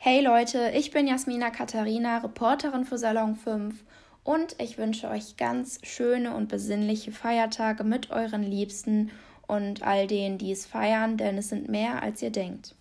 [0.00, 3.74] Hey Leute, ich bin Jasmina Katharina, Reporterin für Salon 5
[4.22, 9.10] und ich wünsche euch ganz schöne und besinnliche Feiertage mit euren Liebsten
[9.48, 12.76] und all denen, die es feiern, denn es sind mehr, als ihr denkt.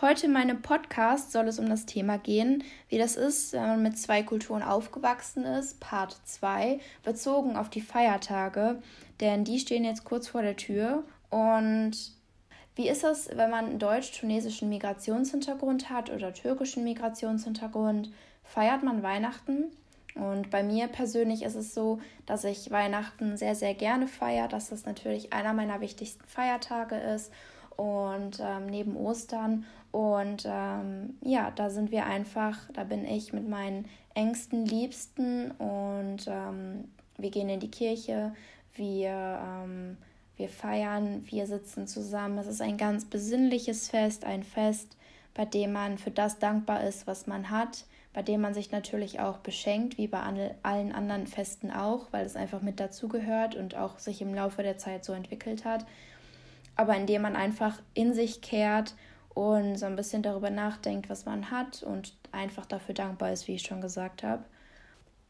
[0.00, 3.82] Heute in meinem Podcast soll es um das Thema gehen, wie das ist, wenn man
[3.84, 8.82] mit zwei Kulturen aufgewachsen ist, Part 2, bezogen auf die Feiertage,
[9.20, 11.92] denn die stehen jetzt kurz vor der Tür und
[12.80, 18.10] wie ist es, wenn man deutsch-tunesischen Migrationshintergrund hat oder türkischen Migrationshintergrund?
[18.42, 19.64] Feiert man Weihnachten?
[20.14, 24.70] Und bei mir persönlich ist es so, dass ich Weihnachten sehr, sehr gerne feiere, dass
[24.70, 27.30] das natürlich einer meiner wichtigsten Feiertage ist
[27.76, 29.66] und ähm, neben Ostern.
[29.92, 36.26] Und ähm, ja, da sind wir einfach, da bin ich mit meinen engsten Liebsten und
[36.26, 38.32] ähm, wir gehen in die Kirche,
[38.72, 39.98] wir ähm,
[40.40, 42.38] wir feiern, wir sitzen zusammen.
[42.38, 44.96] Es ist ein ganz besinnliches Fest, ein Fest,
[45.34, 49.20] bei dem man für das dankbar ist, was man hat, bei dem man sich natürlich
[49.20, 50.20] auch beschenkt, wie bei
[50.62, 54.78] allen anderen Festen auch, weil es einfach mit dazugehört und auch sich im Laufe der
[54.78, 55.84] Zeit so entwickelt hat.
[56.74, 58.94] Aber indem man einfach in sich kehrt
[59.34, 63.56] und so ein bisschen darüber nachdenkt, was man hat und einfach dafür dankbar ist, wie
[63.56, 64.42] ich schon gesagt habe.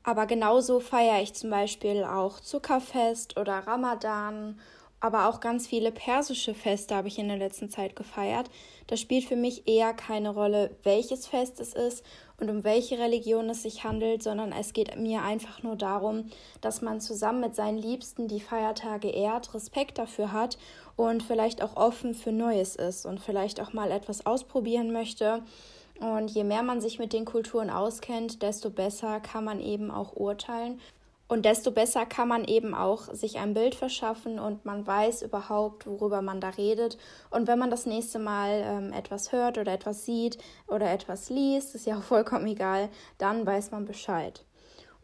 [0.05, 4.59] Aber genauso feiere ich zum Beispiel auch Zuckerfest oder Ramadan
[5.01, 8.51] aber auch ganz viele persische Feste habe ich in der letzten Zeit gefeiert.
[8.87, 12.05] Das spielt für mich eher keine Rolle, welches Fest es ist
[12.39, 16.27] und um welche Religion es sich handelt, sondern es geht mir einfach nur darum,
[16.61, 20.59] dass man zusammen mit seinen Liebsten die Feiertage ehrt, Respekt dafür hat
[20.97, 25.43] und vielleicht auch offen für Neues ist und vielleicht auch mal etwas ausprobieren möchte.
[25.99, 30.15] Und je mehr man sich mit den Kulturen auskennt, desto besser kann man eben auch
[30.15, 30.81] urteilen
[31.31, 35.87] und desto besser kann man eben auch sich ein Bild verschaffen und man weiß überhaupt,
[35.87, 36.99] worüber man da redet.
[37.31, 41.77] Und wenn man das nächste Mal ähm, etwas hört oder etwas sieht oder etwas liest,
[41.77, 44.45] ist ja auch vollkommen egal, dann weiß man Bescheid.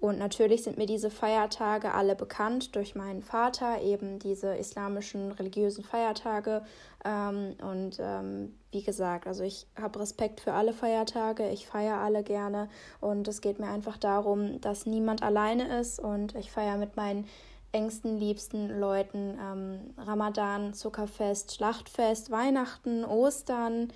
[0.07, 5.83] Und natürlich sind mir diese Feiertage alle bekannt durch meinen Vater, eben diese islamischen religiösen
[5.83, 6.63] Feiertage.
[7.05, 12.23] Ähm, und ähm, wie gesagt, also ich habe Respekt für alle Feiertage, ich feiere alle
[12.23, 12.69] gerne
[13.01, 17.27] und es geht mir einfach darum, dass niemand alleine ist und ich feiere mit meinen
[17.73, 23.89] engsten, liebsten Leuten ähm, Ramadan, Zuckerfest, Schlachtfest, Weihnachten, Ostern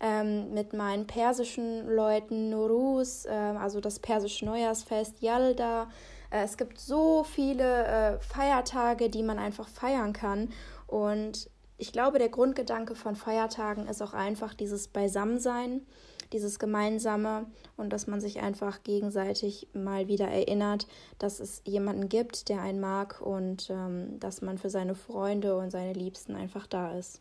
[0.00, 5.88] ähm, mit meinen persischen Leuten, Nuruz, äh, also das persische Neujahrsfest, Yalda.
[6.30, 10.50] Äh, es gibt so viele äh, Feiertage, die man einfach feiern kann.
[10.86, 15.86] Und ich glaube, der Grundgedanke von Feiertagen ist auch einfach dieses Beisammensein,
[16.32, 17.46] dieses Gemeinsame
[17.76, 20.86] und dass man sich einfach gegenseitig mal wieder erinnert,
[21.18, 25.70] dass es jemanden gibt, der einen mag und ähm, dass man für seine Freunde und
[25.70, 27.20] seine Liebsten einfach da ist.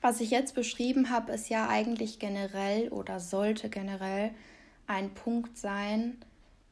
[0.00, 4.30] Was ich jetzt beschrieben habe, ist ja eigentlich generell oder sollte generell
[4.86, 6.16] ein Punkt sein,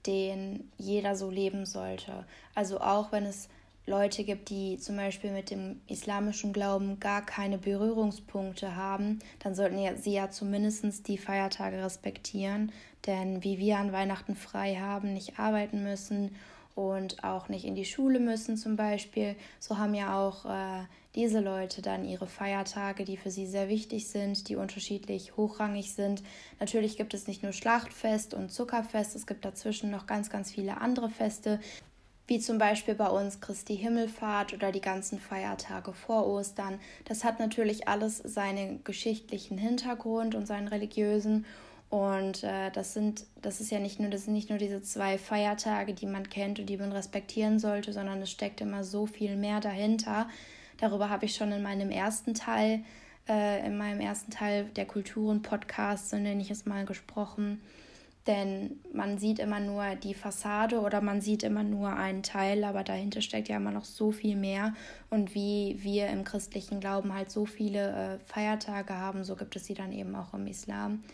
[0.06, 2.24] den jeder so leben sollte.
[2.54, 3.48] Also auch wenn es
[3.84, 9.78] Leute gibt, die zum Beispiel mit dem islamischen Glauben gar keine Berührungspunkte haben, dann sollten
[9.96, 12.72] sie ja zumindest die Feiertage respektieren.
[13.06, 16.34] Denn wie wir an Weihnachten frei haben, nicht arbeiten müssen
[16.76, 21.40] und auch nicht in die Schule müssen zum Beispiel, so haben ja auch äh, diese
[21.40, 26.22] Leute dann ihre Feiertage, die für sie sehr wichtig sind, die unterschiedlich hochrangig sind.
[26.60, 30.78] Natürlich gibt es nicht nur Schlachtfest und Zuckerfest, es gibt dazwischen noch ganz, ganz viele
[30.78, 31.60] andere Feste,
[32.26, 36.78] wie zum Beispiel bei uns Christi Himmelfahrt oder die ganzen Feiertage vor Ostern.
[37.06, 41.46] Das hat natürlich alles seinen geschichtlichen Hintergrund und seinen religiösen.
[41.88, 45.18] Und äh, das sind, das ist ja nicht nur, das sind nicht nur diese zwei
[45.18, 49.36] Feiertage, die man kennt und die man respektieren sollte, sondern es steckt immer so viel
[49.36, 50.28] mehr dahinter.
[50.78, 52.82] Darüber habe ich schon in meinem ersten Teil,
[53.28, 57.60] äh, in meinem ersten Teil der Kulturen-Podcast, so nenne ich es mal, gesprochen.
[58.26, 62.82] Denn man sieht immer nur die Fassade oder man sieht immer nur einen Teil, aber
[62.82, 64.74] dahinter steckt ja immer noch so viel mehr.
[65.10, 69.66] Und wie wir im christlichen Glauben halt so viele äh, Feiertage haben, so gibt es
[69.66, 71.04] sie dann eben auch im Islam.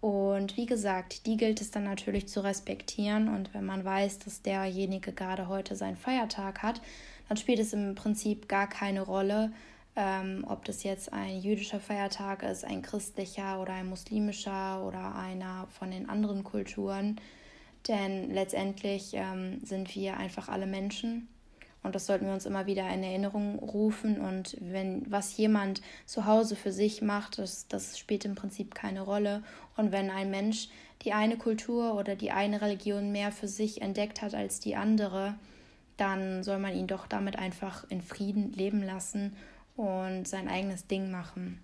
[0.00, 3.28] Und wie gesagt, die gilt es dann natürlich zu respektieren.
[3.28, 6.80] Und wenn man weiß, dass derjenige gerade heute seinen Feiertag hat,
[7.28, 9.52] dann spielt es im Prinzip gar keine Rolle,
[9.96, 15.66] ähm, ob das jetzt ein jüdischer Feiertag ist, ein christlicher oder ein muslimischer oder einer
[15.78, 17.20] von den anderen Kulturen.
[17.88, 21.28] Denn letztendlich ähm, sind wir einfach alle Menschen
[21.82, 24.20] und das sollten wir uns immer wieder in Erinnerung rufen.
[24.20, 29.02] Und wenn was jemand zu Hause für sich macht, das, das spielt im Prinzip keine
[29.02, 29.42] Rolle.
[29.76, 30.68] Und wenn ein Mensch
[31.02, 35.34] die eine Kultur oder die eine Religion mehr für sich entdeckt hat als die andere,
[35.96, 39.36] dann soll man ihn doch damit einfach in Frieden leben lassen
[39.76, 41.60] und sein eigenes Ding machen.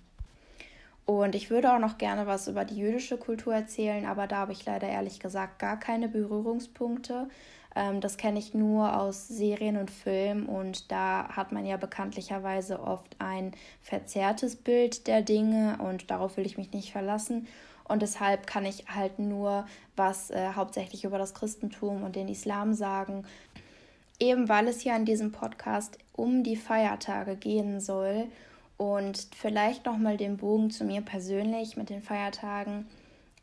[1.07, 4.53] Und ich würde auch noch gerne was über die jüdische Kultur erzählen, aber da habe
[4.53, 7.29] ich leider ehrlich gesagt gar keine Berührungspunkte.
[7.77, 12.81] Ähm, das kenne ich nur aus Serien und Filmen und da hat man ja bekanntlicherweise
[12.81, 17.47] oft ein verzerrtes Bild der Dinge und darauf will ich mich nicht verlassen.
[17.87, 22.73] Und deshalb kann ich halt nur was äh, hauptsächlich über das Christentum und den Islam
[22.73, 23.25] sagen.
[24.19, 28.27] Eben weil es hier in diesem Podcast um die Feiertage gehen soll
[28.77, 32.87] und vielleicht nochmal den Bogen zu mir persönlich mit den Feiertagen.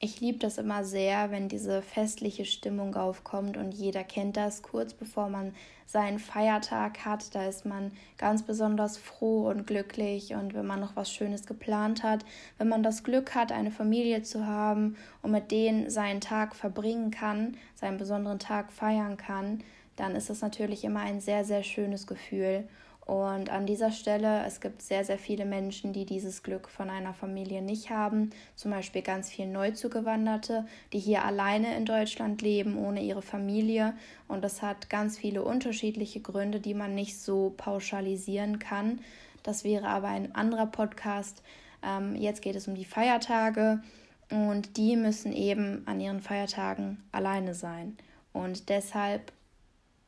[0.04, 4.64] Ich liebe das immer sehr, wenn diese festliche Stimmung aufkommt und jeder kennt das.
[4.64, 5.54] Kurz bevor man
[5.86, 10.96] seinen Feiertag hat, da ist man ganz besonders froh und glücklich und wenn man noch
[10.96, 12.26] was Schönes geplant hat,
[12.58, 17.12] wenn man das Glück hat, eine Familie zu haben und mit denen seinen Tag verbringen
[17.12, 19.64] kann, seinen besonderen Tag feiern kann,
[19.98, 22.68] dann ist das natürlich immer ein sehr, sehr schönes Gefühl.
[23.06, 27.14] Und an dieser Stelle, es gibt sehr, sehr viele Menschen, die dieses Glück von einer
[27.14, 28.30] Familie nicht haben.
[28.56, 33.96] Zum Beispiel ganz viele Neuzugewanderte, die hier alleine in Deutschland leben, ohne ihre Familie.
[34.28, 39.00] Und das hat ganz viele unterschiedliche Gründe, die man nicht so pauschalisieren kann.
[39.44, 41.42] Das wäre aber ein anderer Podcast.
[41.84, 43.82] Ähm, jetzt geht es um die Feiertage.
[44.30, 47.98] Und die müssen eben an ihren Feiertagen alleine sein.
[48.32, 49.34] Und deshalb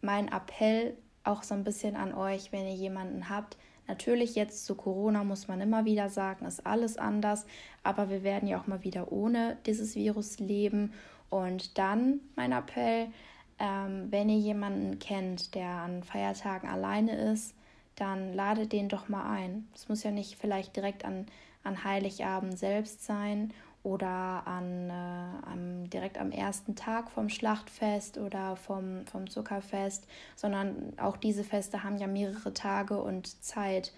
[0.02, 3.58] mein Appell auch so ein bisschen an euch, wenn ihr jemanden habt.
[3.88, 7.46] Natürlich jetzt zu Corona muss man immer wieder sagen, ist alles anders,
[7.84, 10.94] aber wir werden ja auch mal wieder ohne dieses Virus leben.
[11.30, 13.08] Und dann mein Appell,
[13.60, 17.56] ähm, wenn ihr jemanden kennt, der an Feiertagen alleine ist,
[17.96, 19.68] dann ladet den doch mal ein.
[19.74, 21.28] Es muss ja nicht vielleicht direkt an,
[21.64, 28.56] an Heiligabend selbst sein oder an, äh, am, direkt am ersten Tag vom Schlachtfest oder
[28.56, 33.92] vom, vom Zuckerfest, sondern auch diese Feste haben ja mehrere Tage und Zeit.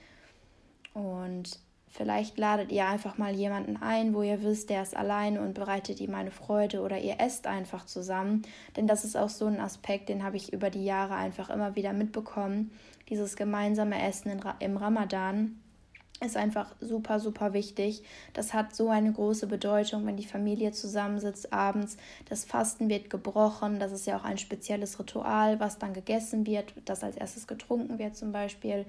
[0.93, 5.53] Und vielleicht ladet ihr einfach mal jemanden ein, wo ihr wisst, der ist allein und
[5.53, 8.41] bereitet ihm eine Freude oder ihr esst einfach zusammen.
[8.75, 11.75] Denn das ist auch so ein Aspekt, den habe ich über die Jahre einfach immer
[11.75, 12.71] wieder mitbekommen.
[13.09, 15.59] Dieses gemeinsame Essen im Ramadan
[16.21, 18.03] ist einfach super, super wichtig.
[18.33, 21.97] Das hat so eine große Bedeutung, wenn die Familie zusammensitzt abends.
[22.29, 23.79] Das Fasten wird gebrochen.
[23.79, 27.99] Das ist ja auch ein spezielles Ritual, was dann gegessen wird, das als erstes getrunken
[27.99, 28.85] wird zum Beispiel.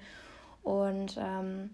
[0.63, 1.71] Und ähm,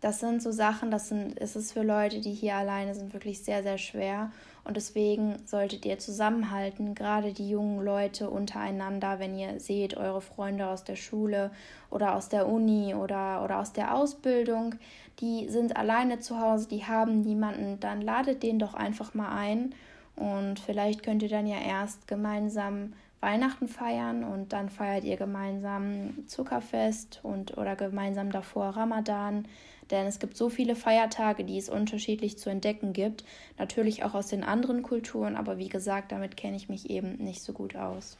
[0.00, 3.42] das sind so Sachen, das sind, ist es für Leute, die hier alleine sind, wirklich
[3.42, 4.30] sehr, sehr schwer.
[4.66, 10.66] Und deswegen solltet ihr zusammenhalten, gerade die jungen Leute untereinander, wenn ihr seht, eure Freunde
[10.66, 11.52] aus der Schule
[11.88, 14.74] oder aus der Uni oder, oder aus der Ausbildung,
[15.20, 19.72] die sind alleine zu Hause, die haben niemanden, dann ladet den doch einfach mal ein.
[20.16, 26.26] Und vielleicht könnt ihr dann ja erst gemeinsam Weihnachten feiern und dann feiert ihr gemeinsam
[26.26, 29.46] Zuckerfest und oder gemeinsam davor Ramadan.
[29.90, 33.24] Denn es gibt so viele Feiertage, die es unterschiedlich zu entdecken gibt.
[33.58, 37.42] Natürlich auch aus den anderen Kulturen, aber wie gesagt, damit kenne ich mich eben nicht
[37.42, 38.16] so gut aus.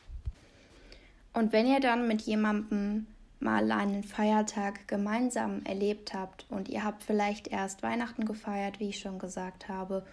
[1.32, 3.06] Und wenn ihr dann mit jemandem
[3.40, 8.98] mal einen Feiertag gemeinsam erlebt habt und ihr habt vielleicht erst Weihnachten gefeiert, wie ich
[8.98, 10.06] schon gesagt habe,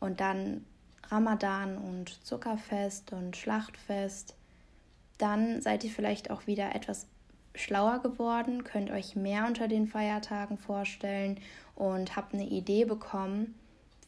[0.00, 0.64] und dann
[1.10, 4.34] Ramadan und Zuckerfest und Schlachtfest,
[5.16, 7.06] dann seid ihr vielleicht auch wieder etwas
[7.58, 11.38] schlauer geworden, könnt euch mehr unter den Feiertagen vorstellen
[11.74, 13.54] und habt eine Idee bekommen,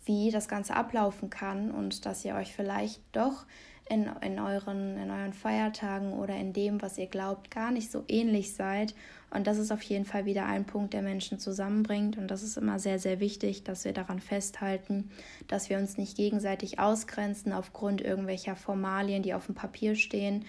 [0.04, 3.44] wie das Ganze ablaufen kann und dass ihr euch vielleicht doch
[3.90, 8.04] in, in, euren, in euren Feiertagen oder in dem, was ihr glaubt, gar nicht so
[8.06, 8.94] ähnlich seid.
[9.30, 12.16] Und das ist auf jeden Fall wieder ein Punkt, der Menschen zusammenbringt.
[12.16, 15.10] Und das ist immer sehr, sehr wichtig, dass wir daran festhalten,
[15.48, 20.44] dass wir uns nicht gegenseitig ausgrenzen aufgrund irgendwelcher Formalien, die auf dem Papier stehen,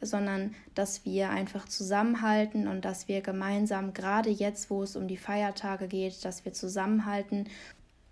[0.00, 5.16] sondern dass wir einfach zusammenhalten und dass wir gemeinsam, gerade jetzt, wo es um die
[5.16, 7.48] Feiertage geht, dass wir zusammenhalten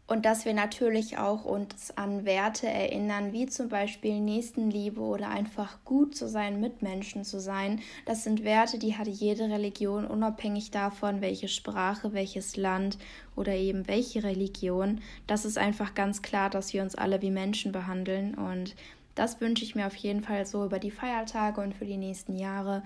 [0.08, 5.78] und dass wir natürlich auch uns an Werte erinnern, wie zum Beispiel Nächstenliebe oder einfach
[5.84, 7.80] gut zu sein, mit Menschen zu sein.
[8.04, 12.98] Das sind Werte, die hat jede Religion, unabhängig davon, welche Sprache, welches Land
[13.34, 15.00] oder eben welche Religion.
[15.26, 18.76] Das ist einfach ganz klar, dass wir uns alle wie Menschen behandeln und
[19.16, 22.36] das wünsche ich mir auf jeden Fall so über die Feiertage und für die nächsten
[22.36, 22.84] Jahre,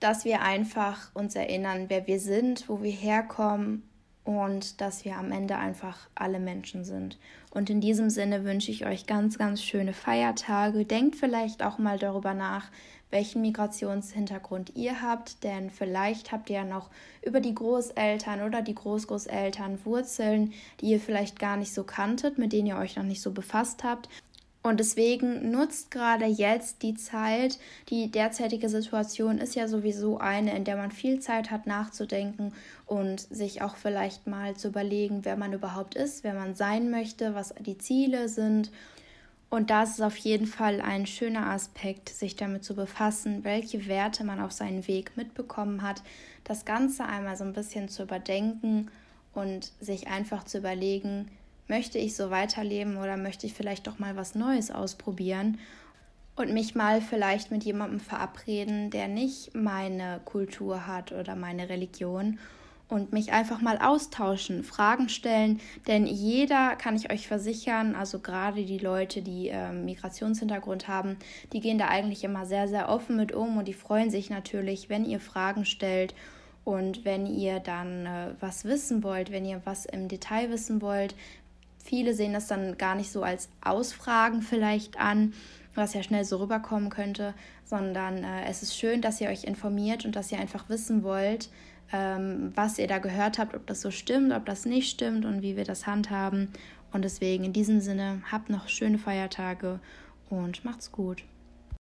[0.00, 3.82] dass wir einfach uns erinnern, wer wir sind, wo wir herkommen
[4.24, 7.16] und dass wir am Ende einfach alle Menschen sind.
[7.50, 10.84] Und in diesem Sinne wünsche ich euch ganz, ganz schöne Feiertage.
[10.84, 12.70] Denkt vielleicht auch mal darüber nach,
[13.10, 16.90] welchen Migrationshintergrund ihr habt, denn vielleicht habt ihr ja noch
[17.22, 22.52] über die Großeltern oder die Großgroßeltern Wurzeln, die ihr vielleicht gar nicht so kanntet, mit
[22.52, 24.08] denen ihr euch noch nicht so befasst habt.
[24.66, 27.60] Und deswegen nutzt gerade jetzt die Zeit.
[27.88, 32.52] Die derzeitige Situation ist ja sowieso eine, in der man viel Zeit hat nachzudenken
[32.84, 37.36] und sich auch vielleicht mal zu überlegen, wer man überhaupt ist, wer man sein möchte,
[37.36, 38.72] was die Ziele sind.
[39.50, 43.86] Und da ist es auf jeden Fall ein schöner Aspekt, sich damit zu befassen, welche
[43.86, 46.02] Werte man auf seinen Weg mitbekommen hat,
[46.42, 48.90] das Ganze einmal so ein bisschen zu überdenken
[49.32, 51.30] und sich einfach zu überlegen,
[51.68, 55.58] möchte ich so weiterleben oder möchte ich vielleicht doch mal was Neues ausprobieren
[56.36, 62.38] und mich mal vielleicht mit jemandem verabreden, der nicht meine Kultur hat oder meine Religion
[62.88, 68.64] und mich einfach mal austauschen, Fragen stellen, denn jeder kann ich euch versichern, also gerade
[68.64, 71.16] die Leute, die äh, Migrationshintergrund haben,
[71.52, 74.88] die gehen da eigentlich immer sehr, sehr offen mit um und die freuen sich natürlich,
[74.88, 76.14] wenn ihr Fragen stellt
[76.64, 81.16] und wenn ihr dann äh, was wissen wollt, wenn ihr was im Detail wissen wollt,
[81.86, 85.34] Viele sehen das dann gar nicht so als Ausfragen vielleicht an,
[85.76, 87.32] was ja schnell so rüberkommen könnte,
[87.64, 91.48] sondern äh, es ist schön, dass ihr euch informiert und dass ihr einfach wissen wollt,
[91.92, 95.42] ähm, was ihr da gehört habt, ob das so stimmt, ob das nicht stimmt und
[95.42, 96.48] wie wir das handhaben.
[96.92, 99.78] Und deswegen in diesem Sinne, habt noch schöne Feiertage
[100.28, 101.22] und macht's gut.